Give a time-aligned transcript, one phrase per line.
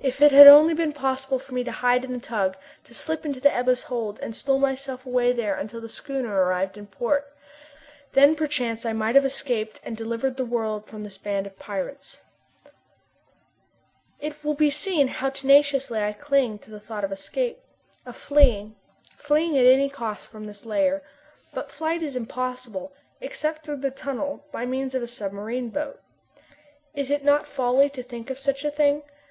[0.00, 3.24] if it had only been possible for me to hide in the tug, to slip
[3.24, 7.34] into the Ebba's hold, and stow myself away there until the schooner arrived in port!
[8.12, 12.18] Then perchance I might have escaped and delivered the world from this band of pirates.
[14.20, 17.58] It will be seen how tenaciously I cling to the thought of escape
[18.04, 18.76] of fleeing
[19.16, 21.02] fleeing at any cost from this lair.
[21.54, 22.92] But flight is impossible,
[23.22, 25.98] except through the tunnel, by means of a submarine boat.
[26.94, 29.04] Is it not folly to think of such a thing?